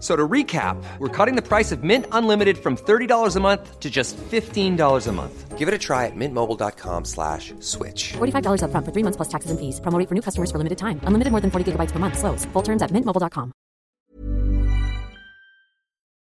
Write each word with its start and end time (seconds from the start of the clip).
So 0.00 0.16
to 0.16 0.26
recap, 0.26 0.82
we're 0.98 1.08
cutting 1.08 1.36
the 1.36 1.46
price 1.46 1.72
of 1.72 1.84
Mint 1.84 2.06
Unlimited 2.10 2.56
from 2.56 2.76
$30 2.76 3.36
a 3.36 3.40
month 3.40 3.80
to 3.80 3.90
just 3.90 4.16
$15 4.16 5.06
a 5.06 5.12
month. 5.12 5.58
Give 5.58 5.68
it 5.68 5.74
a 5.74 5.78
try 5.78 6.06
at 6.06 6.16
mintmobile.com 6.16 7.04
slash 7.04 7.52
switch. 7.60 8.14
$45 8.14 8.62
upfront 8.64 8.84
for 8.86 8.92
three 8.92 9.04
months 9.04 9.18
plus 9.18 9.28
taxes 9.28 9.50
and 9.50 9.60
fees. 9.60 9.78
Promo 9.80 10.02
for 10.08 10.14
new 10.14 10.22
customers 10.22 10.50
for 10.50 10.56
limited 10.56 10.78
time. 10.78 11.00
Unlimited 11.04 11.30
more 11.30 11.42
than 11.42 11.50
40 11.50 11.72
gigabytes 11.72 11.92
per 11.92 11.98
month. 11.98 12.16
Slows. 12.16 12.46
Full 12.54 12.62
terms 12.62 12.80
at 12.80 12.90
mintmobile.com. 12.92 13.52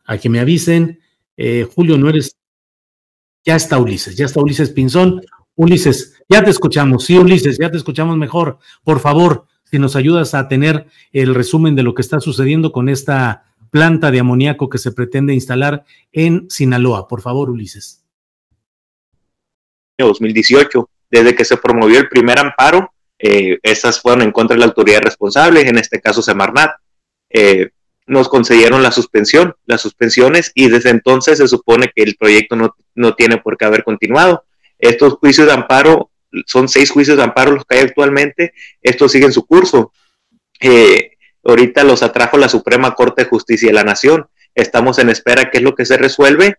A 0.08 0.18
que 0.20 0.30
me 0.30 0.40
avisen, 0.40 1.00
eh, 1.36 1.68
Julio, 1.76 1.98
no 1.98 2.08
eres... 2.08 2.38
Ya 3.44 3.56
está 3.56 3.78
Ulises, 3.78 4.16
ya 4.16 4.26
está 4.26 4.40
Ulises 4.40 4.72
Pinzón. 4.72 5.22
Ulises, 5.56 6.16
ya 6.30 6.44
te 6.44 6.50
escuchamos. 6.50 7.06
Sí, 7.06 7.18
Ulises, 7.18 7.58
ya 7.60 7.70
te 7.70 7.78
escuchamos 7.78 8.18
mejor. 8.18 8.58
Por 8.84 9.00
favor, 9.00 9.46
si 9.64 9.80
nos 9.80 9.96
ayudas 9.96 10.34
a 10.34 10.48
tener 10.48 10.88
el 11.12 11.36
resumen 11.36 11.76
de 11.76 11.84
lo 11.84 11.94
que 11.94 12.02
está 12.02 12.20
sucediendo 12.20 12.72
con 12.72 12.88
esta 12.90 13.44
planta 13.76 14.10
de 14.10 14.22
amoníaco 14.22 14.70
que 14.70 14.78
se 14.78 14.94
pretende 14.94 15.34
instalar 15.34 15.84
en 16.14 16.50
Sinaloa. 16.50 17.10
Por 17.10 17.20
favor, 17.20 17.50
Ulises. 17.50 18.06
2018, 19.98 20.90
desde 21.12 21.36
que 21.36 21.44
se 21.44 21.58
promovió 21.58 22.00
el 22.00 22.08
primer 22.08 22.40
amparo, 22.40 22.94
eh, 23.20 23.60
estas 23.64 24.00
fueron 24.00 24.22
en 24.22 24.32
contra 24.32 24.56
de 24.56 24.62
la 24.62 24.68
autoridad 24.68 25.02
responsable, 25.02 25.68
en 25.68 25.78
este 25.78 26.00
caso 26.00 26.22
Semarnat. 26.22 26.72
Eh, 27.30 27.72
nos 28.08 28.30
concedieron 28.30 28.82
la 28.82 28.94
suspensión, 28.94 29.56
las 29.66 29.82
suspensiones, 29.82 30.54
y 30.56 30.70
desde 30.70 30.92
entonces 30.92 31.40
se 31.40 31.48
supone 31.50 31.92
que 31.94 32.04
el 32.04 32.16
proyecto 32.16 32.56
no, 32.56 32.78
no 32.94 33.14
tiene 33.16 33.40
por 33.40 33.58
qué 33.58 33.66
haber 33.66 33.84
continuado. 33.84 34.46
Estos 34.80 35.16
juicios 35.16 35.48
de 35.48 35.54
amparo, 35.54 36.12
son 36.46 36.70
seis 36.70 36.92
juicios 36.92 37.18
de 37.18 37.24
amparo 37.24 37.52
los 37.52 37.66
que 37.66 37.76
hay 37.76 37.84
actualmente, 37.84 38.54
estos 38.82 39.12
siguen 39.12 39.34
su 39.34 39.46
curso. 39.46 39.92
Eh, 40.62 41.15
Ahorita 41.46 41.84
los 41.84 42.02
atrajo 42.02 42.38
la 42.38 42.50
Suprema 42.50 42.96
Corte 42.96 43.24
de 43.24 43.30
Justicia 43.30 43.70
de 43.70 43.74
la 43.74 43.84
Nación. 43.84 44.26
Estamos 44.56 44.98
en 45.00 45.10
espera 45.10 45.50
qué 45.52 45.60
es 45.60 45.64
lo 45.64 45.76
que 45.76 45.86
se 45.86 45.96
resuelve. 45.96 46.58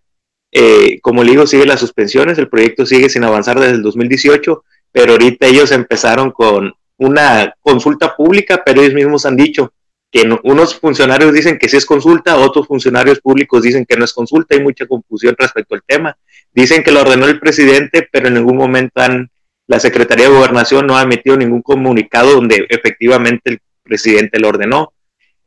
Eh, 0.51 0.99
como 1.01 1.23
le 1.23 1.31
digo, 1.31 1.45
sigue 1.45 1.65
las 1.65 1.81
suspensiones, 1.81 2.37
el 2.37 2.47
proyecto 2.47 2.85
sigue 2.85 3.09
sin 3.09 3.25
avanzar 3.25 3.59
desde 3.59 3.75
el 3.75 3.83
2018, 3.83 4.63
pero 4.93 5.11
ahorita 5.11 5.45
ellos 5.45 5.71
empezaron 5.71 6.31
con 6.31 6.73
una 6.97 7.53
consulta 7.61 8.15
pública, 8.15 8.63
pero 8.65 8.81
ellos 8.81 8.93
mismos 8.93 9.25
han 9.25 9.35
dicho 9.35 9.73
que 10.09 10.23
unos 10.43 10.75
funcionarios 10.75 11.33
dicen 11.33 11.59
que 11.59 11.67
sí 11.67 11.75
es 11.75 11.85
consulta, 11.85 12.37
otros 12.37 12.65
funcionarios 12.65 13.19
públicos 13.19 13.61
dicen 13.61 13.85
que 13.85 13.97
no 13.97 14.05
es 14.05 14.13
consulta, 14.13 14.55
hay 14.55 14.63
mucha 14.63 14.87
confusión 14.87 15.35
respecto 15.37 15.75
al 15.75 15.83
tema. 15.85 16.17
Dicen 16.53 16.81
que 16.81 16.91
lo 16.91 17.01
ordenó 17.01 17.25
el 17.25 17.39
presidente, 17.41 18.07
pero 18.09 18.29
en 18.29 18.35
ningún 18.35 18.55
momento 18.55 19.01
han, 19.01 19.29
la 19.67 19.81
Secretaría 19.81 20.29
de 20.29 20.35
Gobernación 20.35 20.87
no 20.87 20.97
ha 20.97 21.03
emitido 21.03 21.35
ningún 21.35 21.61
comunicado 21.61 22.35
donde 22.35 22.65
efectivamente 22.69 23.49
el 23.49 23.59
presidente 23.87 24.39
lo 24.39 24.49
ordenó. 24.49 24.93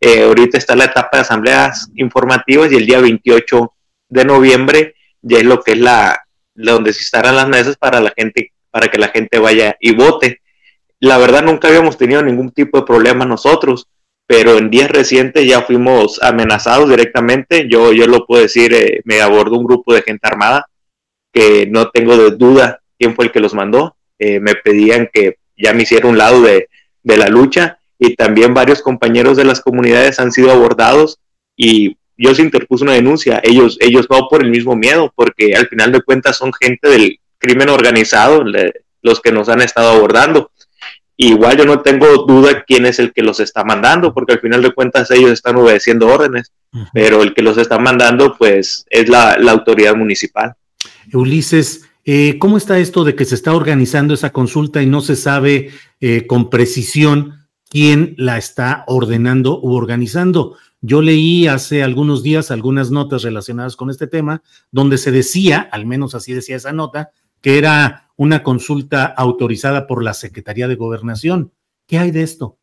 Eh, 0.00 0.22
ahorita 0.22 0.56
está 0.56 0.74
la 0.74 0.86
etapa 0.86 1.18
de 1.18 1.20
asambleas 1.20 1.90
informativas 1.94 2.72
y 2.72 2.76
el 2.76 2.86
día 2.86 3.00
28 3.00 3.72
de 4.08 4.24
noviembre 4.24 4.94
ya 5.20 5.38
es 5.38 5.44
lo 5.44 5.60
que 5.60 5.72
es 5.72 5.78
la, 5.78 6.24
donde 6.54 6.92
se 6.92 7.02
estarán 7.02 7.36
las 7.36 7.48
mesas 7.48 7.76
para 7.76 8.00
la 8.00 8.12
gente, 8.16 8.52
para 8.70 8.88
que 8.88 8.98
la 8.98 9.08
gente 9.08 9.38
vaya 9.38 9.76
y 9.78 9.94
vote. 9.94 10.40
La 11.00 11.18
verdad 11.18 11.42
nunca 11.42 11.68
habíamos 11.68 11.98
tenido 11.98 12.22
ningún 12.22 12.50
tipo 12.50 12.78
de 12.78 12.86
problema 12.86 13.24
nosotros, 13.24 13.88
pero 14.26 14.56
en 14.56 14.70
días 14.70 14.90
recientes 14.90 15.46
ya 15.46 15.62
fuimos 15.62 16.22
amenazados 16.22 16.88
directamente. 16.88 17.68
Yo, 17.68 17.92
yo 17.92 18.06
lo 18.06 18.26
puedo 18.26 18.42
decir, 18.42 18.72
eh, 18.72 19.00
me 19.04 19.20
abordó 19.20 19.58
un 19.58 19.64
grupo 19.64 19.92
de 19.92 20.02
gente 20.02 20.26
armada 20.26 20.66
que 21.32 21.66
no 21.66 21.90
tengo 21.90 22.16
de 22.16 22.36
duda 22.36 22.80
quién 22.98 23.14
fue 23.14 23.26
el 23.26 23.32
que 23.32 23.40
los 23.40 23.54
mandó. 23.54 23.96
Eh, 24.18 24.40
me 24.40 24.54
pedían 24.54 25.08
que 25.12 25.36
ya 25.56 25.72
me 25.74 25.82
hiciera 25.82 26.08
un 26.08 26.18
lado 26.18 26.42
de, 26.42 26.68
de 27.02 27.16
la 27.16 27.28
lucha 27.28 27.79
y 28.00 28.16
también 28.16 28.54
varios 28.54 28.80
compañeros 28.80 29.36
de 29.36 29.44
las 29.44 29.60
comunidades 29.60 30.18
han 30.18 30.32
sido 30.32 30.50
abordados 30.50 31.18
y 31.54 31.98
yo 32.16 32.34
se 32.34 32.42
interpuse 32.42 32.84
una 32.84 32.94
denuncia. 32.94 33.40
Ellos, 33.44 33.76
ellos 33.80 34.06
no 34.10 34.26
por 34.28 34.42
el 34.42 34.50
mismo 34.50 34.74
miedo, 34.74 35.12
porque 35.14 35.54
al 35.54 35.68
final 35.68 35.92
de 35.92 36.00
cuentas 36.00 36.38
son 36.38 36.50
gente 36.52 36.88
del 36.88 37.20
crimen 37.38 37.68
organizado 37.68 38.42
los 39.02 39.20
que 39.20 39.32
nos 39.32 39.50
han 39.50 39.60
estado 39.60 39.90
abordando. 39.90 40.50
Igual 41.16 41.58
yo 41.58 41.66
no 41.66 41.80
tengo 41.80 42.24
duda 42.26 42.64
quién 42.66 42.86
es 42.86 42.98
el 42.98 43.12
que 43.12 43.22
los 43.22 43.38
está 43.38 43.64
mandando, 43.64 44.14
porque 44.14 44.32
al 44.32 44.40
final 44.40 44.62
de 44.62 44.72
cuentas 44.72 45.10
ellos 45.10 45.30
están 45.30 45.56
obedeciendo 45.56 46.08
órdenes, 46.08 46.52
pero 46.94 47.22
el 47.22 47.34
que 47.34 47.42
los 47.42 47.58
está 47.58 47.78
mandando 47.78 48.34
pues 48.38 48.86
es 48.88 49.10
la, 49.10 49.34
autoridad 49.50 49.94
municipal. 49.94 50.54
Ulises, 51.12 51.86
eh, 52.06 52.38
¿cómo 52.38 52.56
está 52.56 52.78
esto 52.78 53.04
de 53.04 53.14
que 53.14 53.26
se 53.26 53.34
está 53.34 53.52
organizando 53.52 54.14
esa 54.14 54.30
consulta 54.30 54.80
y 54.80 54.86
no 54.86 55.02
se 55.02 55.16
sabe 55.16 55.70
eh, 56.00 56.26
con 56.26 56.48
precisión 56.48 57.39
quién 57.70 58.14
la 58.18 58.36
está 58.36 58.84
ordenando 58.88 59.60
u 59.60 59.74
organizando. 59.74 60.56
Yo 60.82 61.00
leí 61.00 61.46
hace 61.46 61.82
algunos 61.82 62.22
días 62.22 62.50
algunas 62.50 62.90
notas 62.90 63.22
relacionadas 63.22 63.76
con 63.76 63.88
este 63.88 64.06
tema, 64.06 64.42
donde 64.70 64.98
se 64.98 65.12
decía, 65.12 65.68
al 65.72 65.86
menos 65.86 66.14
así 66.14 66.34
decía 66.34 66.56
esa 66.56 66.72
nota, 66.72 67.10
que 67.40 67.56
era 67.56 68.10
una 68.16 68.42
consulta 68.42 69.06
autorizada 69.06 69.86
por 69.86 70.02
la 70.02 70.12
Secretaría 70.12 70.68
de 70.68 70.74
Gobernación. 70.74 71.52
¿Qué 71.86 71.98
hay 71.98 72.10
de 72.10 72.22
esto? 72.22 72.58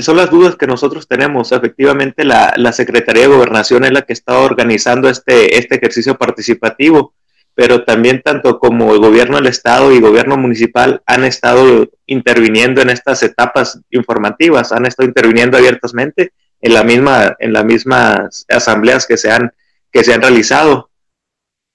son 0.00 0.16
las 0.16 0.30
dudas 0.30 0.54
que 0.54 0.68
nosotros 0.68 1.08
tenemos. 1.08 1.50
Efectivamente, 1.50 2.24
la, 2.24 2.54
la, 2.56 2.72
Secretaría 2.72 3.22
de 3.22 3.34
Gobernación 3.34 3.84
es 3.84 3.90
la 3.90 4.02
que 4.02 4.12
está 4.12 4.38
organizando 4.38 5.08
este, 5.08 5.58
este 5.58 5.76
ejercicio 5.76 6.16
participativo 6.16 7.12
pero 7.54 7.84
también 7.84 8.22
tanto 8.22 8.58
como 8.58 8.94
el 8.94 9.00
gobierno 9.00 9.36
del 9.36 9.46
estado 9.46 9.92
y 9.92 10.00
gobierno 10.00 10.36
municipal 10.36 11.02
han 11.06 11.24
estado 11.24 11.88
interviniendo 12.06 12.80
en 12.80 12.90
estas 12.90 13.22
etapas 13.22 13.80
informativas, 13.90 14.72
han 14.72 14.86
estado 14.86 15.08
interviniendo 15.08 15.58
abiertamente 15.58 16.32
en 16.60 16.74
la 16.74 16.84
misma 16.84 17.36
en 17.38 17.52
las 17.52 17.64
mismas 17.64 18.46
asambleas 18.48 19.06
que 19.06 19.16
se 19.16 19.30
han 19.30 19.52
que 19.90 20.04
se 20.04 20.14
han 20.14 20.22
realizado. 20.22 20.88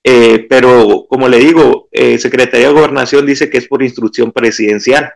Eh, 0.04 0.48
pero 0.50 1.06
como 1.10 1.28
le 1.28 1.38
digo, 1.38 1.90
eh, 1.92 2.18
Secretaría 2.18 2.68
de 2.68 2.74
Gobernación 2.74 3.26
dice 3.26 3.50
que 3.50 3.58
es 3.58 3.68
por 3.68 3.84
instrucción 3.84 4.32
presidencial, 4.32 5.14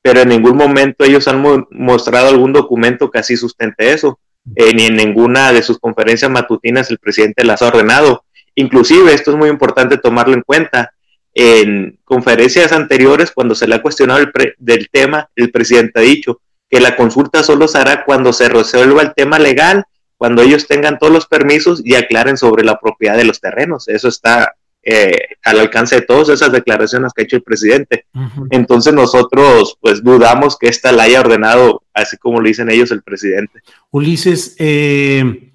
pero 0.00 0.20
en 0.20 0.30
ningún 0.30 0.56
momento 0.56 1.04
ellos 1.04 1.28
han 1.28 1.66
mostrado 1.70 2.28
algún 2.28 2.52
documento 2.54 3.10
que 3.10 3.18
así 3.18 3.36
sustente 3.36 3.92
eso, 3.92 4.18
eh, 4.56 4.72
ni 4.74 4.86
en 4.86 4.96
ninguna 4.96 5.52
de 5.52 5.62
sus 5.62 5.78
conferencias 5.78 6.30
matutinas 6.30 6.90
el 6.90 6.98
presidente 6.98 7.44
las 7.44 7.60
ha 7.60 7.68
ordenado 7.68 8.24
Inclusive, 8.54 9.12
esto 9.12 9.30
es 9.30 9.36
muy 9.36 9.48
importante 9.48 9.98
tomarlo 9.98 10.34
en 10.34 10.42
cuenta. 10.42 10.92
En 11.34 11.98
conferencias 12.04 12.72
anteriores, 12.72 13.30
cuando 13.30 13.54
se 13.54 13.66
le 13.66 13.76
ha 13.76 13.82
cuestionado 13.82 14.20
el 14.20 14.32
del 14.58 14.88
tema, 14.90 15.30
el 15.34 15.50
presidente 15.50 16.00
ha 16.00 16.02
dicho 16.02 16.40
que 16.68 16.80
la 16.80 16.96
consulta 16.96 17.42
solo 17.42 17.68
se 17.68 17.78
hará 17.78 18.04
cuando 18.04 18.32
se 18.32 18.48
resuelva 18.48 19.02
el 19.02 19.14
tema 19.14 19.38
legal, 19.38 19.84
cuando 20.16 20.42
ellos 20.42 20.66
tengan 20.66 20.98
todos 20.98 21.12
los 21.12 21.26
permisos 21.26 21.82
y 21.84 21.94
aclaren 21.94 22.36
sobre 22.36 22.64
la 22.64 22.78
propiedad 22.78 23.16
de 23.16 23.24
los 23.24 23.40
terrenos. 23.40 23.88
Eso 23.88 24.08
está 24.08 24.54
eh, 24.82 25.16
al 25.44 25.60
alcance 25.60 25.96
de 25.96 26.02
todas 26.02 26.28
esas 26.28 26.50
declaraciones 26.50 27.12
que 27.12 27.22
ha 27.22 27.24
hecho 27.24 27.36
el 27.36 27.42
presidente. 27.42 28.06
Entonces 28.50 28.92
nosotros 28.92 29.76
pues 29.80 30.02
dudamos 30.02 30.56
que 30.58 30.68
esta 30.68 30.92
la 30.92 31.04
haya 31.04 31.20
ordenado 31.20 31.82
así 31.94 32.16
como 32.16 32.40
lo 32.40 32.48
dicen 32.48 32.70
ellos 32.70 32.90
el 32.90 33.02
presidente. 33.02 33.60
Ulises, 33.90 34.56
eh, 34.58 35.52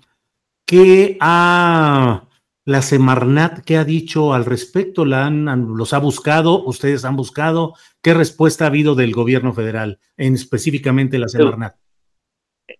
¿qué 0.65 1.17
ha 1.19 2.26
la 2.67 2.81
Semarnat, 2.81 3.63
¿qué 3.63 3.77
ha 3.77 3.85
dicho 3.85 4.33
al 4.33 4.43
respecto? 4.43 5.05
¿La 5.05 5.25
han, 5.25 5.45
¿Los 5.77 5.93
ha 5.93 5.99
buscado? 5.99 6.65
¿Ustedes 6.65 7.05
han 7.05 7.15
buscado? 7.15 7.75
¿Qué 8.01 8.13
respuesta 8.13 8.65
ha 8.65 8.67
habido 8.67 8.93
del 8.93 9.13
gobierno 9.13 9.53
federal, 9.53 9.99
en 10.17 10.33
específicamente 10.33 11.17
la 11.17 11.29
Semarnat? 11.29 11.75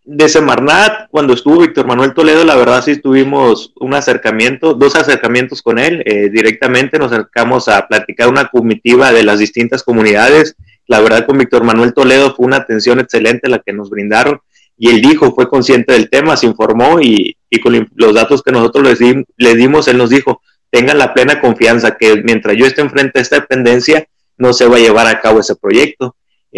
de 0.03 0.27
Semarnat, 0.27 1.09
cuando 1.09 1.33
estuvo 1.33 1.61
Víctor 1.61 1.87
Manuel 1.87 2.13
Toledo, 2.13 2.43
la 2.43 2.57
verdad 2.57 2.83
sí 2.83 2.97
tuvimos 2.97 3.71
un 3.79 3.93
acercamiento, 3.93 4.73
dos 4.73 4.97
acercamientos 4.97 5.61
con 5.61 5.79
él. 5.79 6.03
Eh, 6.05 6.29
directamente 6.29 6.99
nos 6.99 7.13
acercamos 7.13 7.69
a 7.69 7.87
platicar 7.87 8.27
una 8.27 8.49
comitiva 8.49 9.13
de 9.13 9.23
las 9.23 9.39
distintas 9.39 9.83
comunidades. 9.83 10.57
La 10.87 10.99
verdad 10.99 11.25
con 11.25 11.37
Víctor 11.37 11.63
Manuel 11.63 11.93
Toledo 11.93 12.35
fue 12.35 12.45
una 12.45 12.57
atención 12.57 12.99
excelente 12.99 13.47
la 13.49 13.59
que 13.59 13.71
nos 13.71 13.89
brindaron 13.89 14.41
y 14.77 14.89
él 14.89 15.01
dijo, 15.01 15.33
fue 15.33 15.49
consciente 15.49 15.93
del 15.93 16.09
tema, 16.09 16.37
se 16.37 16.45
informó 16.45 17.01
y, 17.01 17.35
con 17.63 17.89
los 17.95 18.13
datos 18.13 18.43
que 18.43 18.51
nosotros 18.51 18.99
le, 19.37 19.55
dimos, 19.55 19.87
él 19.87 19.97
nos 19.97 20.09
dijo, 20.09 20.41
tengan 20.69 20.97
la 20.97 21.13
plena 21.13 21.39
confianza 21.39 21.97
que 21.97 22.21
mientras 22.23 22.55
yo 22.55 22.65
esté 22.65 22.81
enfrente 22.81 23.19
a 23.19 23.21
esta 23.21 23.39
dependencia, 23.39 24.07
no 24.37 24.53
se 24.53 24.67
va 24.67 24.77
a 24.77 24.79
llevar 24.79 25.07
a 25.07 25.19
cabo 25.19 25.39
ese 25.39 25.55
proyecto 25.55 26.15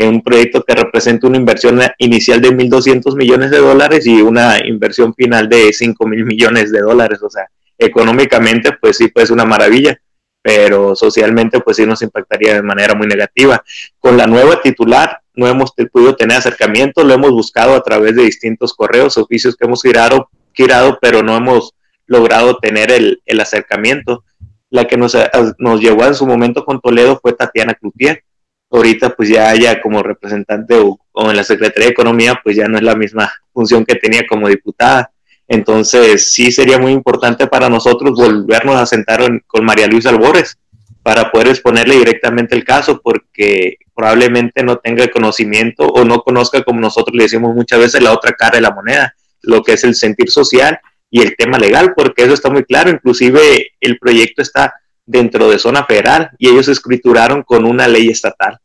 un 0.08 0.22
proyecto 0.22 0.64
que 0.64 0.76
representa 0.76 1.28
una 1.28 1.38
inversión 1.38 1.80
inicial 1.98 2.42
de 2.42 2.50
1.200 2.50 3.16
millones 3.16 3.52
de 3.52 3.58
dólares 3.58 4.06
y 4.08 4.22
una 4.22 4.66
inversión 4.66 5.14
final 5.14 5.50
de 5.50 5.74
5 5.74 6.08
mil 6.08 6.26
millones 6.26 6.72
de 6.72 6.80
dólares. 6.80 7.22
O 7.22 7.30
sea, 7.30 7.50
económicamente, 7.78 8.74
pues 8.80 8.98
sí, 8.98 9.08
pues 9.10 9.30
una 9.30 9.46
maravilla, 9.46 10.00
pero 10.42 10.96
socialmente, 10.96 11.60
pues 11.60 11.78
sí 11.78 11.86
nos 11.86 12.02
impactaría 12.02 12.56
de 12.56 12.62
manera 12.62 12.94
muy 12.94 13.08
negativa. 13.08 13.64
Con 14.00 14.16
la 14.16 14.28
nueva 14.28 14.62
titular, 14.62 15.20
no 15.40 15.48
hemos 15.48 15.72
podido 15.72 16.16
tener 16.16 16.38
acercamiento, 16.38 17.04
lo 17.04 17.14
hemos 17.14 17.32
buscado 17.32 17.76
a 17.76 17.82
través 17.82 18.16
de 18.16 18.24
distintos 18.24 18.74
correos, 18.74 19.18
oficios 19.18 19.56
que 19.56 19.66
hemos 19.66 19.82
girado, 19.82 20.30
girado 20.54 21.00
pero 21.02 21.24
no 21.24 21.36
hemos 21.36 21.74
logrado 22.06 22.58
tener 22.58 22.92
el, 22.92 23.22
el 23.26 23.40
acercamiento. 23.40 24.24
La 24.70 24.86
que 24.86 24.98
nos, 24.98 25.18
nos 25.58 25.82
llevó 25.82 26.06
en 26.06 26.14
su 26.14 26.28
momento 26.28 26.64
con 26.64 26.80
Toledo 26.80 27.20
fue 27.22 27.34
Tatiana 27.34 27.74
Cloutier 27.74 28.24
ahorita 28.72 29.16
pues 29.16 29.30
ya 29.30 29.50
haya 29.50 29.82
como 29.82 30.04
representante 30.04 30.76
o, 30.76 31.00
en 31.30 31.36
la 31.36 31.44
Secretaría 31.44 31.88
de 31.88 31.94
Economía 31.94 32.40
pues 32.44 32.56
ya 32.56 32.68
no 32.68 32.78
es 32.78 32.84
la 32.84 32.96
misma 32.96 33.32
función 33.54 33.86
que 33.86 33.96
tenía 33.96 34.26
como 34.28 34.48
diputada. 34.48 35.12
Entonces 35.48 36.32
sí 36.32 36.52
sería 36.52 36.78
muy 36.78 36.92
importante 36.92 37.48
para 37.48 37.70
nosotros 37.70 38.14
volvernos 38.16 38.76
a 38.76 38.86
sentar 38.86 39.22
con 39.48 39.66
María 39.66 39.88
Luisa 39.88 40.10
Albores 40.10 40.58
para 41.04 41.32
poder 41.32 41.48
exponerle 41.48 41.98
directamente 41.98 42.56
el 42.56 42.64
caso 42.64 43.02
porque 43.02 43.78
probablemente 43.96 44.64
no 44.64 44.78
tenga 44.78 45.08
conocimiento 45.10 45.88
o 45.88 46.04
no 46.06 46.22
conozca 46.22 46.64
como 46.64 46.80
nosotros 46.80 47.16
le 47.16 47.24
decimos 47.24 47.56
muchas 47.56 47.80
veces 47.80 48.02
la 48.02 48.14
otra 48.14 48.34
cara 48.34 48.58
de 48.58 48.62
la 48.62 48.72
moneda, 48.72 49.16
lo 49.42 49.64
que 49.64 49.74
es 49.74 49.84
el 49.84 49.96
sentir 49.96 50.30
social 50.30 50.80
y 51.12 51.22
el 51.22 51.36
tema 51.36 51.58
legal, 51.58 51.94
porque 51.96 52.24
eso 52.24 52.34
está 52.34 52.50
muy 52.50 52.64
claro, 52.64 52.92
inclusive 52.92 53.72
el 53.82 53.98
proyecto 53.98 54.42
está 54.42 54.76
dentro 55.06 55.50
de 55.50 55.58
zona 55.58 55.86
federal 55.86 56.32
y 56.38 56.50
ellos 56.50 56.68
escrituraron 56.68 57.44
con 57.44 57.66
una 57.66 57.88
ley 57.88 58.10
estatal. 58.10 58.60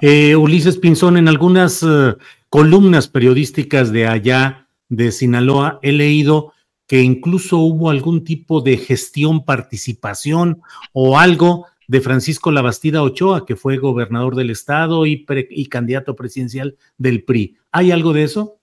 Eh, 0.00 0.36
Ulises 0.36 0.76
Pinzón, 0.76 1.16
en 1.16 1.28
algunas 1.28 1.82
eh, 1.82 2.14
columnas 2.50 3.08
periodísticas 3.08 3.92
de 3.92 4.06
allá 4.06 4.66
de 4.88 5.12
Sinaloa 5.12 5.78
he 5.82 5.92
leído 5.92 6.52
que 6.94 7.02
incluso 7.02 7.58
hubo 7.58 7.90
algún 7.90 8.22
tipo 8.22 8.60
de 8.60 8.76
gestión, 8.76 9.44
participación 9.44 10.62
o 10.92 11.18
algo 11.18 11.66
de 11.88 12.00
Francisco 12.00 12.52
Labastida 12.52 13.02
Ochoa, 13.02 13.44
que 13.46 13.56
fue 13.56 13.78
gobernador 13.78 14.36
del 14.36 14.50
estado 14.50 15.04
y, 15.04 15.26
y 15.50 15.66
candidato 15.66 16.14
presidencial 16.14 16.76
del 16.96 17.24
PRI. 17.24 17.56
¿Hay 17.72 17.90
algo 17.90 18.12
de 18.12 18.22
eso? 18.22 18.60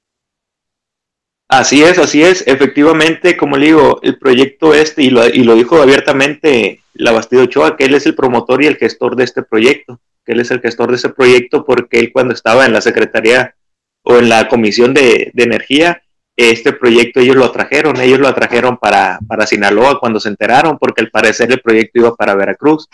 Así 1.49 1.83
es, 1.83 1.97
así 1.97 2.23
es. 2.23 2.47
Efectivamente, 2.47 3.35
como 3.35 3.57
le 3.57 3.65
digo, 3.65 3.99
el 4.01 4.17
proyecto 4.17 4.73
este, 4.73 5.03
y 5.03 5.09
lo, 5.09 5.27
y 5.27 5.43
lo 5.43 5.55
dijo 5.55 5.81
abiertamente 5.81 6.83
la 6.93 7.11
Bastido 7.11 7.43
Ochoa, 7.43 7.75
que 7.75 7.83
él 7.83 7.95
es 7.95 8.05
el 8.05 8.15
promotor 8.15 8.63
y 8.63 8.67
el 8.67 8.77
gestor 8.77 9.17
de 9.17 9.25
este 9.25 9.43
proyecto, 9.43 9.99
que 10.25 10.31
él 10.31 10.39
es 10.39 10.51
el 10.51 10.61
gestor 10.61 10.91
de 10.91 10.95
ese 10.95 11.09
proyecto 11.09 11.65
porque 11.65 11.99
él 11.99 12.13
cuando 12.13 12.33
estaba 12.33 12.65
en 12.65 12.71
la 12.71 12.79
Secretaría 12.79 13.55
o 14.03 14.15
en 14.15 14.29
la 14.29 14.47
Comisión 14.47 14.93
de, 14.93 15.33
Energía, 15.35 16.01
este 16.37 16.73
proyecto 16.73 17.19
ellos 17.19 17.35
lo 17.35 17.45
atrajeron, 17.45 17.99
ellos 17.99 18.19
lo 18.19 18.27
atrajeron 18.27 18.77
para, 18.77 19.19
para, 19.27 19.45
Sinaloa 19.45 19.99
cuando 19.99 20.19
se 20.19 20.29
enteraron, 20.29 20.77
porque 20.77 21.01
al 21.01 21.09
parecer 21.09 21.51
el 21.51 21.61
proyecto 21.61 21.99
iba 21.99 22.15
para 22.15 22.35
Veracruz. 22.35 22.87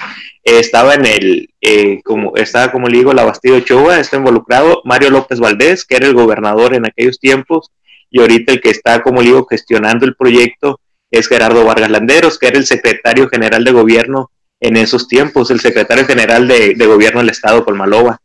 estaba 0.44 0.96
en 0.96 1.06
el, 1.06 1.50
eh, 1.62 2.02
como, 2.04 2.36
estaba 2.36 2.72
como 2.72 2.88
le 2.88 2.98
digo, 2.98 3.14
la 3.14 3.26
Bastido 3.26 3.58
Ochoa, 3.58 4.00
está 4.00 4.18
involucrado 4.18 4.82
Mario 4.86 5.12
López 5.12 5.40
Valdés, 5.40 5.86
que 5.86 5.98
era 5.98 6.08
el 6.08 6.14
gobernador 6.14 6.74
en 6.74 6.86
aquellos 6.86 7.20
tiempos, 7.20 7.72
y 8.10 8.20
ahorita 8.20 8.54
el 8.54 8.62
que 8.62 8.70
está, 8.70 9.02
como 9.02 9.22
digo, 9.22 9.46
gestionando 9.50 10.06
el 10.06 10.16
proyecto 10.16 10.80
es 11.12 11.28
Gerardo 11.28 11.64
Vargas 11.66 11.90
Landeros, 11.90 12.38
que 12.38 12.48
era 12.48 12.58
el 12.58 12.66
secretario 12.66 13.30
general 13.30 13.64
de 13.64 13.72
gobierno 13.72 14.32
en 14.60 14.78
esos 14.78 15.08
tiempos, 15.08 15.52
el 15.52 15.60
secretario 15.60 16.06
general 16.06 16.48
de, 16.48 16.74
gobierno 16.86 17.20
del 17.20 17.30
estado 17.30 17.64
Colmaloba. 17.64 18.22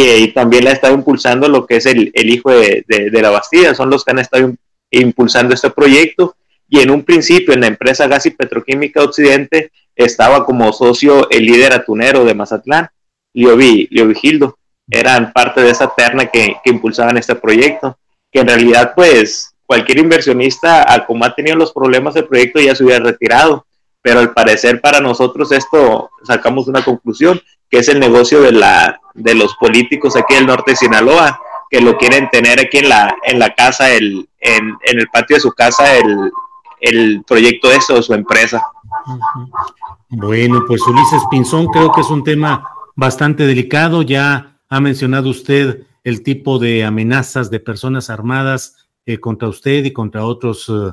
Y, 0.00 0.28
también 0.28 0.64
la 0.64 0.70
ha 0.70 0.74
estado 0.74 0.94
impulsando 0.94 1.48
lo 1.48 1.66
que 1.66 1.76
es 1.76 1.86
el, 1.86 2.12
hijo 2.14 2.50
de, 2.50 3.10
la 3.10 3.30
Bastida, 3.30 3.74
son 3.74 3.90
los 3.90 4.04
que 4.04 4.12
han 4.12 4.20
estado 4.20 4.52
impulsando 4.92 5.54
este 5.54 5.70
proyecto. 5.70 6.36
Y 6.68 6.80
en 6.80 6.90
un 6.90 7.02
principio, 7.02 7.52
en 7.52 7.62
la 7.62 7.66
empresa 7.66 8.06
Gas 8.06 8.26
y 8.26 8.30
Petroquímica 8.30 9.02
Occidente, 9.02 9.72
estaba 9.96 10.44
como 10.44 10.72
socio 10.72 11.28
el 11.30 11.44
líder 11.44 11.72
atunero 11.72 12.24
de 12.24 12.34
Mazatlán, 12.34 12.88
Leo 13.32 13.56
Vigildo. 13.56 14.56
Eran 14.88 15.32
parte 15.32 15.62
de 15.62 15.70
esa 15.70 15.92
terna 15.94 16.26
que, 16.26 16.56
que 16.62 16.70
impulsaban 16.70 17.16
este 17.18 17.34
proyecto 17.34 17.98
que 18.30 18.40
en 18.40 18.46
realidad 18.46 18.92
pues 18.94 19.54
cualquier 19.66 19.98
inversionista, 19.98 21.04
como 21.06 21.24
ha 21.24 21.34
tenido 21.34 21.56
los 21.56 21.72
problemas 21.72 22.14
del 22.14 22.26
proyecto, 22.26 22.60
ya 22.60 22.74
se 22.74 22.84
hubiera 22.84 23.04
retirado. 23.04 23.66
Pero 24.00 24.20
al 24.20 24.32
parecer 24.32 24.80
para 24.80 25.00
nosotros 25.00 25.50
esto 25.50 26.10
sacamos 26.22 26.68
una 26.68 26.84
conclusión, 26.84 27.40
que 27.68 27.78
es 27.78 27.88
el 27.88 27.98
negocio 27.98 28.40
de, 28.42 28.52
la, 28.52 28.97
de 29.14 29.34
los 29.34 29.54
políticos 29.56 30.16
aquí 30.16 30.34
del 30.34 30.46
norte 30.46 30.72
de 30.72 30.76
Sinaloa, 30.76 31.40
que 31.70 31.80
lo 31.80 31.96
quieren 31.96 32.28
tener 32.30 32.60
aquí 32.60 32.78
en 32.78 32.88
la, 32.88 33.14
en 33.24 33.38
la 33.38 33.54
casa, 33.54 33.90
el, 33.90 34.28
en, 34.40 34.76
en 34.84 34.98
el 34.98 35.08
patio 35.08 35.36
de 35.36 35.40
su 35.40 35.52
casa, 35.52 35.96
el, 35.96 36.30
el 36.80 37.24
proyecto 37.26 37.68
o 37.90 38.02
su 38.02 38.14
empresa. 38.14 38.62
Bueno, 40.08 40.64
pues 40.66 40.82
Ulises 40.82 41.22
Pinzón, 41.30 41.66
creo 41.66 41.92
que 41.92 42.00
es 42.00 42.10
un 42.10 42.24
tema 42.24 42.64
bastante 42.96 43.46
delicado. 43.46 44.02
Ya 44.02 44.58
ha 44.68 44.80
mencionado 44.80 45.28
usted 45.28 45.86
el 46.04 46.22
tipo 46.22 46.58
de 46.58 46.84
amenazas 46.84 47.50
de 47.50 47.60
personas 47.60 48.08
armadas 48.08 48.88
eh, 49.04 49.18
contra 49.18 49.48
usted 49.48 49.84
y 49.84 49.92
contra 49.92 50.24
otros 50.24 50.68
eh, 50.68 50.92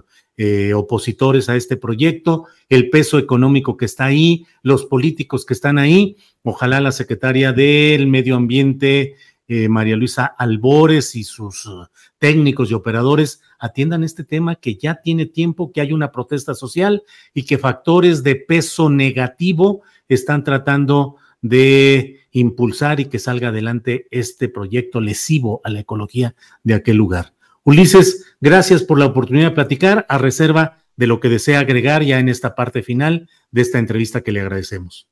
opositores 0.76 1.48
a 1.48 1.56
este 1.56 1.78
proyecto, 1.78 2.46
el 2.68 2.90
peso 2.90 3.18
económico 3.18 3.78
que 3.78 3.86
está 3.86 4.06
ahí, 4.06 4.46
los 4.64 4.86
políticos 4.86 5.46
que 5.46 5.54
están 5.54 5.78
ahí. 5.78 6.18
Ojalá 6.44 6.82
la 6.82 6.92
secretaria 6.92 7.54
del 7.54 8.08
Medio 8.08 8.36
Ambiente, 8.36 9.16
eh, 9.48 9.70
María 9.70 9.96
Luisa 9.96 10.26
Albores 10.26 11.16
y 11.16 11.24
sus 11.24 11.70
técnicos 12.18 12.72
y 12.72 12.74
operadores 12.74 13.42
atiendan 13.60 14.04
este 14.04 14.24
tema 14.24 14.56
que 14.56 14.76
ya 14.76 14.96
tiene 14.96 15.28
tiempo, 15.28 15.72
que 15.72 15.82
hay 15.82 15.94
una 15.94 16.12
protesta 16.12 16.56
social 16.56 17.04
y 17.32 17.44
que 17.44 17.60
factores 17.60 18.24
de 18.24 18.38
peso 18.38 18.90
negativo 18.90 19.84
están 20.08 20.44
tratando 20.44 21.18
de 21.44 22.22
impulsar 22.32 23.00
y 23.00 23.06
que 23.06 23.20
salga 23.20 23.50
adelante 23.50 24.08
este 24.10 24.50
proyecto 24.50 25.00
lesivo 25.00 25.62
a 25.63 25.70
la 25.70 25.82
ecología 25.82 26.36
de 26.63 26.74
aquel 26.74 26.98
lugar. 26.98 27.35
Ulises, 27.65 28.38
gracias 28.41 28.84
por 28.84 29.00
la 29.00 29.07
oportunidad 29.07 29.50
de 29.50 29.55
platicar 29.55 30.05
a 30.07 30.19
reserva 30.19 30.84
de 30.98 31.07
lo 31.07 31.19
que 31.19 31.29
desea 31.29 31.60
agregar 31.60 32.03
ya 32.03 32.19
en 32.19 32.29
esta 32.29 32.53
parte 32.53 32.84
final 32.84 33.27
de 33.50 33.63
esta 33.63 33.79
entrevista 33.79 34.22
que 34.22 34.31
le 34.31 34.41
agradecemos. 34.41 35.07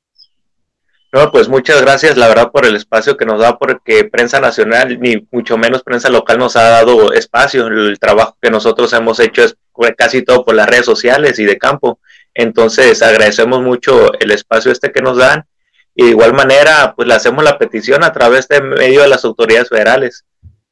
No, 1.12 1.32
pues 1.32 1.48
muchas 1.48 1.82
gracias, 1.82 2.16
la 2.16 2.28
verdad, 2.28 2.52
por 2.52 2.64
el 2.64 2.76
espacio 2.76 3.16
que 3.16 3.26
nos 3.26 3.40
da, 3.40 3.58
porque 3.58 4.04
prensa 4.04 4.38
nacional, 4.38 5.00
ni 5.00 5.26
mucho 5.32 5.58
menos 5.58 5.82
prensa 5.82 6.08
local, 6.10 6.38
nos 6.38 6.54
ha 6.54 6.62
dado 6.62 7.12
espacio. 7.12 7.66
El 7.66 7.98
trabajo 7.98 8.36
que 8.40 8.50
nosotros 8.50 8.92
hemos 8.92 9.18
hecho 9.18 9.42
es 9.42 9.56
casi 9.96 10.22
todo 10.22 10.44
por 10.44 10.54
las 10.54 10.68
redes 10.68 10.86
sociales 10.86 11.40
y 11.40 11.44
de 11.44 11.58
campo. 11.58 11.98
Entonces, 12.34 13.02
agradecemos 13.02 13.62
mucho 13.62 14.12
el 14.20 14.30
espacio 14.30 14.70
este 14.70 14.92
que 14.92 15.02
nos 15.02 15.16
dan 15.16 15.44
y 15.92 16.04
de 16.04 16.10
igual 16.10 16.34
manera, 16.34 16.94
pues 16.94 17.08
le 17.08 17.14
hacemos 17.14 17.42
la 17.42 17.58
petición 17.58 18.04
a 18.04 18.12
través 18.12 18.46
de 18.46 18.60
medio 18.60 19.02
de 19.02 19.08
las 19.08 19.24
autoridades 19.24 19.68
federales 19.68 20.24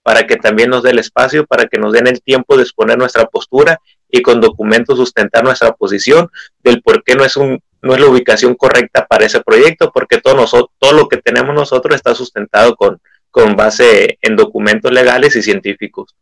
para 0.03 0.27
que 0.27 0.37
también 0.37 0.71
nos 0.71 0.83
dé 0.83 0.91
el 0.91 0.99
espacio, 0.99 1.47
para 1.47 1.67
que 1.67 1.79
nos 1.79 1.93
den 1.93 2.07
el 2.07 2.23
tiempo 2.23 2.57
de 2.57 2.63
exponer 2.63 2.99
nuestra 2.99 3.27
postura 3.27 3.81
y 4.11 4.23
con 4.23 4.41
documentos 4.41 4.99
sustentar 4.99 5.45
nuestra 5.45 5.73
posición 5.73 6.29
del 6.63 6.83
por 6.83 7.03
qué 7.05 7.15
no 7.15 7.25
es, 7.25 7.37
un, 7.37 7.61
no 7.81 7.95
es 7.95 8.01
la 8.01 8.07
ubicación 8.07 8.55
correcta 8.55 9.07
para 9.07 9.27
ese 9.27 9.41
proyecto, 9.41 9.91
porque 9.93 10.21
todo, 10.21 10.35
nosotros, 10.35 10.71
todo 10.79 10.93
lo 10.93 11.09
que 11.09 11.17
tenemos 11.17 11.55
nosotros 11.55 11.95
está 11.95 12.15
sustentado 12.15 12.77
con, 12.77 13.01
con 13.31 13.57
base 13.57 14.19
en 14.21 14.37
documentos 14.37 14.93
legales 14.93 15.35
y 15.37 15.43
científicos. 15.43 16.15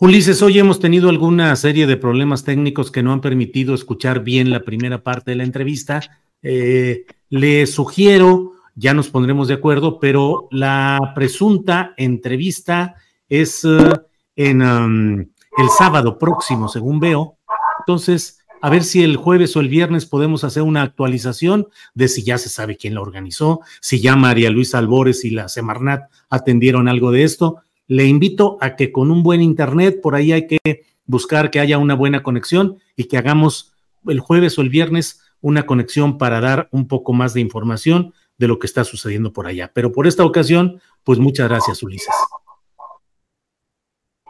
Ulises, 0.00 0.42
hoy 0.42 0.58
hemos 0.58 0.78
tenido 0.78 1.08
alguna 1.08 1.54
serie 1.56 1.86
de 1.86 1.96
problemas 1.96 2.44
técnicos 2.44 2.90
que 2.90 3.02
no 3.02 3.12
han 3.12 3.20
permitido 3.20 3.74
escuchar 3.74 4.22
bien 4.22 4.50
la 4.50 4.60
primera 4.60 5.02
parte 5.02 5.32
de 5.32 5.36
la 5.36 5.42
entrevista. 5.44 6.00
Eh, 6.42 7.04
le 7.30 7.66
sugiero, 7.66 8.52
ya 8.76 8.94
nos 8.94 9.08
pondremos 9.08 9.48
de 9.48 9.54
acuerdo, 9.54 9.98
pero 9.98 10.46
la 10.52 11.12
presunta 11.16 11.94
entrevista 11.96 12.94
es 13.28 13.64
eh, 13.64 13.92
en 14.36 14.62
um, 14.62 15.18
el 15.20 15.68
sábado 15.76 16.18
próximo, 16.18 16.68
según 16.68 17.00
veo. 17.00 17.38
Entonces, 17.80 18.38
a 18.60 18.70
ver 18.70 18.82
si 18.84 19.02
el 19.02 19.16
jueves 19.16 19.56
o 19.56 19.60
el 19.60 19.68
viernes 19.68 20.06
podemos 20.06 20.44
hacer 20.44 20.62
una 20.62 20.82
actualización 20.82 21.68
de 21.94 22.08
si 22.08 22.22
ya 22.24 22.38
se 22.38 22.48
sabe 22.48 22.76
quién 22.76 22.94
la 22.94 23.00
organizó, 23.00 23.60
si 23.80 24.00
ya 24.00 24.16
María 24.16 24.50
Luisa 24.50 24.78
Albores 24.78 25.24
y 25.24 25.30
la 25.30 25.48
Semarnat 25.48 26.10
atendieron 26.28 26.88
algo 26.88 27.10
de 27.10 27.24
esto. 27.24 27.58
le 27.86 28.04
invito 28.04 28.58
a 28.60 28.76
que 28.76 28.92
con 28.92 29.10
un 29.10 29.22
buen 29.22 29.40
internet, 29.40 30.00
por 30.02 30.14
ahí 30.14 30.32
hay 30.32 30.46
que 30.46 30.58
buscar 31.06 31.50
que 31.50 31.58
haya 31.58 31.78
una 31.78 31.94
buena 31.94 32.22
conexión 32.22 32.78
y 32.96 33.04
que 33.04 33.16
hagamos 33.16 33.72
el 34.06 34.20
jueves 34.20 34.58
o 34.58 34.62
el 34.62 34.68
viernes 34.68 35.22
una 35.40 35.64
conexión 35.64 36.18
para 36.18 36.40
dar 36.40 36.68
un 36.70 36.86
poco 36.86 37.12
más 37.12 37.32
de 37.32 37.40
información 37.40 38.12
de 38.36 38.48
lo 38.48 38.58
que 38.58 38.66
está 38.66 38.84
sucediendo 38.84 39.32
por 39.32 39.46
allá. 39.46 39.70
Pero 39.74 39.92
por 39.92 40.06
esta 40.06 40.24
ocasión, 40.24 40.80
pues 41.02 41.18
muchas 41.18 41.48
gracias, 41.48 41.82
Ulises. 41.82 42.14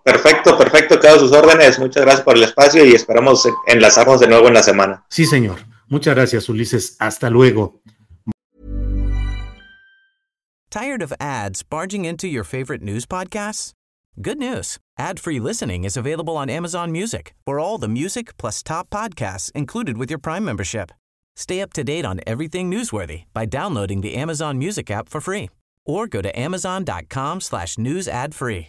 Perfecto, 0.09 0.57
perfecto, 0.57 0.99
quedo 0.99 1.19
sus 1.19 1.33
órdenes. 1.33 1.79
Muchas 1.79 2.03
gracias 2.03 2.25
por 2.25 2.35
el 2.35 2.43
espacio 2.43 2.83
y 2.83 2.95
esperamos 2.95 3.47
enlazarnos 3.67 4.21
de 4.21 4.27
nuevo 4.27 4.49
en 4.49 4.55
la 4.55 4.63
semana. 4.63 5.05
Sí, 5.11 5.27
señor. 5.27 5.59
Muchas 5.89 6.15
gracias, 6.15 6.49
Ulises. 6.49 6.97
Hasta 6.99 7.29
luego. 7.29 7.83
Tired 10.71 11.03
of 11.03 11.13
ads 11.21 11.63
barging 11.63 12.07
into 12.07 12.27
your 12.27 12.43
favorite 12.43 12.83
news 12.83 13.05
podcasts? 13.05 13.73
Good 14.21 14.39
news. 14.39 14.79
Ad-free 14.99 15.41
listening 15.41 15.85
is 15.85 15.97
available 15.97 16.39
on 16.39 16.49
Amazon 16.49 16.91
Music. 16.91 17.35
For 17.45 17.61
all 17.61 17.77
the 17.77 17.89
music 17.89 18.35
plus 18.39 18.63
top 18.63 18.89
podcasts 18.89 19.53
included 19.53 19.99
with 19.99 20.09
your 20.09 20.19
Prime 20.19 20.45
membership. 20.45 20.91
Stay 21.37 21.61
up 21.61 21.75
to 21.75 21.85
date 21.85 22.07
on 22.07 22.21
everything 22.27 22.71
newsworthy 22.71 23.25
by 23.35 23.45
downloading 23.45 24.01
the 24.01 24.15
Amazon 24.15 24.59
Music 24.59 24.91
app 24.91 25.11
for 25.11 25.21
free 25.21 25.51
or 25.85 26.07
go 26.07 26.23
to 26.23 26.31
amazon.com 26.39 27.41
slash 27.43 27.77
news 27.77 28.09
ad 28.09 28.35
free. 28.35 28.69